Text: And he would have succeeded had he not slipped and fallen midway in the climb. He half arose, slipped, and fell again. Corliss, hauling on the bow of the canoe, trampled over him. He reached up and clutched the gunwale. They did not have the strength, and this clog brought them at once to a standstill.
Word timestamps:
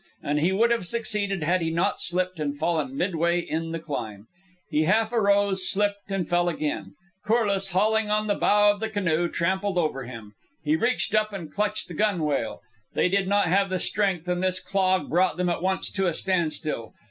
And 0.23 0.39
he 0.39 0.51
would 0.51 0.71
have 0.71 0.87
succeeded 0.87 1.43
had 1.43 1.61
he 1.61 1.69
not 1.69 2.01
slipped 2.01 2.39
and 2.39 2.57
fallen 2.57 2.97
midway 2.97 3.39
in 3.39 3.69
the 3.71 3.77
climb. 3.79 4.25
He 4.67 4.85
half 4.85 5.13
arose, 5.13 5.69
slipped, 5.69 6.09
and 6.09 6.27
fell 6.27 6.49
again. 6.49 6.95
Corliss, 7.23 7.69
hauling 7.69 8.09
on 8.09 8.25
the 8.25 8.33
bow 8.33 8.71
of 8.71 8.79
the 8.79 8.89
canoe, 8.89 9.29
trampled 9.29 9.77
over 9.77 10.05
him. 10.05 10.33
He 10.63 10.75
reached 10.75 11.13
up 11.13 11.31
and 11.33 11.51
clutched 11.53 11.87
the 11.87 11.93
gunwale. 11.93 12.61
They 12.95 13.09
did 13.09 13.27
not 13.27 13.45
have 13.45 13.69
the 13.69 13.77
strength, 13.77 14.27
and 14.27 14.41
this 14.41 14.59
clog 14.59 15.07
brought 15.07 15.37
them 15.37 15.49
at 15.49 15.61
once 15.61 15.91
to 15.91 16.07
a 16.07 16.15
standstill. 16.15 16.93